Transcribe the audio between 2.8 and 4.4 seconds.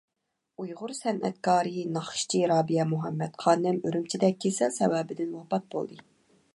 مۇھەممەد خانىم ئۈرۈمچىدە